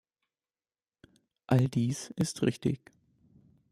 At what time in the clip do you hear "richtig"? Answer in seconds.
2.41-2.91